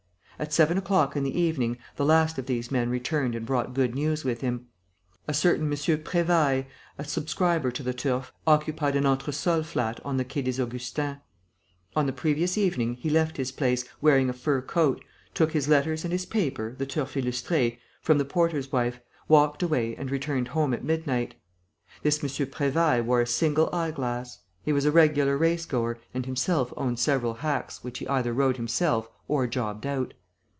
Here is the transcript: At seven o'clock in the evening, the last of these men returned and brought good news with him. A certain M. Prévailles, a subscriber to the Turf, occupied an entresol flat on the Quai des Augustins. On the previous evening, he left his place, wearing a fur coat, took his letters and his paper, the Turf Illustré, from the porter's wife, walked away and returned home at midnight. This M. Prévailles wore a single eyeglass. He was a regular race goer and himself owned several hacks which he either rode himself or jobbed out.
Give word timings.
At 0.41 0.51
seven 0.51 0.75
o'clock 0.75 1.15
in 1.15 1.21
the 1.23 1.39
evening, 1.39 1.77
the 1.97 2.03
last 2.03 2.39
of 2.39 2.47
these 2.47 2.71
men 2.71 2.89
returned 2.89 3.35
and 3.35 3.45
brought 3.45 3.75
good 3.75 3.93
news 3.93 4.23
with 4.25 4.41
him. 4.41 4.69
A 5.27 5.35
certain 5.35 5.65
M. 5.71 5.71
Prévailles, 5.77 6.65
a 6.97 7.03
subscriber 7.05 7.69
to 7.69 7.83
the 7.83 7.93
Turf, 7.93 8.33
occupied 8.47 8.95
an 8.95 9.03
entresol 9.03 9.61
flat 9.63 10.03
on 10.03 10.17
the 10.17 10.25
Quai 10.25 10.41
des 10.41 10.59
Augustins. 10.59 11.17
On 11.95 12.07
the 12.07 12.11
previous 12.11 12.57
evening, 12.57 12.95
he 12.95 13.07
left 13.07 13.37
his 13.37 13.51
place, 13.51 13.85
wearing 14.01 14.31
a 14.31 14.33
fur 14.33 14.63
coat, 14.63 15.05
took 15.35 15.51
his 15.51 15.67
letters 15.67 16.03
and 16.03 16.11
his 16.11 16.25
paper, 16.25 16.73
the 16.75 16.87
Turf 16.87 17.13
Illustré, 17.13 17.77
from 18.01 18.17
the 18.17 18.25
porter's 18.25 18.71
wife, 18.71 18.99
walked 19.27 19.61
away 19.61 19.95
and 19.95 20.09
returned 20.09 20.47
home 20.47 20.73
at 20.73 20.83
midnight. 20.83 21.35
This 22.01 22.17
M. 22.23 22.31
Prévailles 22.47 23.05
wore 23.05 23.21
a 23.21 23.27
single 23.27 23.69
eyeglass. 23.71 24.39
He 24.63 24.73
was 24.73 24.85
a 24.85 24.91
regular 24.91 25.37
race 25.37 25.67
goer 25.67 25.99
and 26.15 26.25
himself 26.25 26.73
owned 26.75 26.97
several 26.97 27.35
hacks 27.35 27.83
which 27.83 27.99
he 27.99 28.07
either 28.07 28.33
rode 28.33 28.57
himself 28.57 29.07
or 29.27 29.45
jobbed 29.45 29.85
out. 29.85 30.15